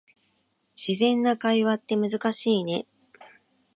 [0.75, 2.87] 自然な会話って難しいね